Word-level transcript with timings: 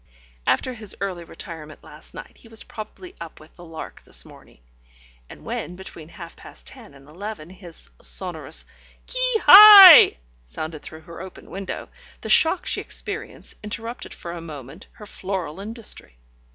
After 0.47 0.73
his 0.73 0.95
early 0.99 1.23
retirement 1.23 1.83
last 1.83 2.15
night 2.15 2.37
he 2.39 2.47
was 2.47 2.63
probably 2.63 3.13
up 3.21 3.39
with 3.39 3.53
the 3.53 3.63
lark 3.63 4.01
this 4.01 4.25
morning, 4.25 4.57
and 5.29 5.45
when 5.45 5.75
between 5.75 6.09
half 6.09 6.35
past 6.35 6.65
ten 6.65 6.95
and 6.95 7.07
eleven 7.07 7.51
his 7.51 7.91
sonorous 8.01 8.65
"Qui 9.07 9.43
hi!" 9.45 10.17
sounded 10.43 10.81
through 10.81 11.01
her 11.01 11.21
open 11.21 11.51
window, 11.51 11.87
the 12.21 12.29
shock 12.29 12.65
she 12.65 12.81
experienced 12.81 13.55
interrupted 13.63 14.11
for 14.11 14.31
a 14.31 14.41
moment 14.41 14.87
her 14.93 15.05
floral 15.05 15.59
industry. 15.59 16.17